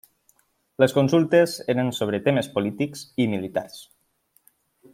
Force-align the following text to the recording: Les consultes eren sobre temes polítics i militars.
Les 0.83 0.95
consultes 0.95 1.53
eren 1.73 1.93
sobre 1.97 2.21
temes 2.29 2.49
polítics 2.57 3.05
i 3.27 3.29
militars. 3.35 3.77